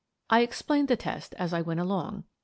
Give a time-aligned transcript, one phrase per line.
[0.31, 2.23] I explained the test as I went along.